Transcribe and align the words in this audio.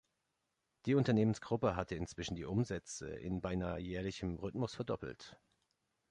Die 0.87 0.95
Unternehmensgruppe 0.95 1.75
hatte 1.75 1.93
inzwischen 1.93 2.33
die 2.35 2.45
Umsätze 2.45 3.07
in 3.07 3.39
beinahe 3.39 3.77
jährlichem 3.77 4.33
Rhythmus 4.39 4.73
verdoppelt. 4.73 5.37